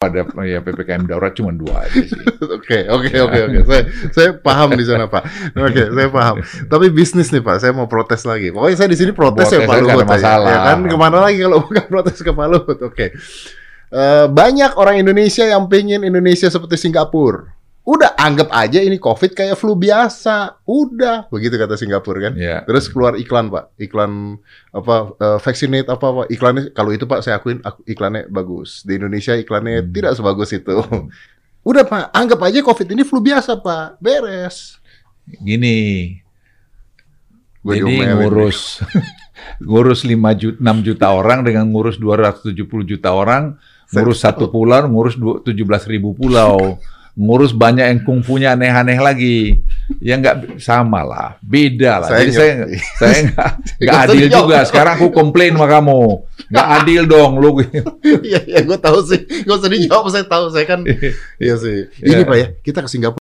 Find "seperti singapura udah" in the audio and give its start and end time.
16.48-18.14